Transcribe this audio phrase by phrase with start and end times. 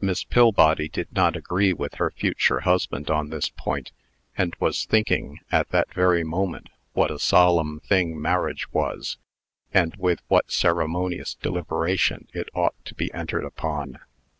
[0.00, 3.92] Miss Pillbody did not agree with her future husband on this point,
[4.36, 9.18] and was thinking, at that very moment, what a solemn thing marriage was,
[9.72, 14.00] and with what ceremonious deliberation it ought to be entered upon.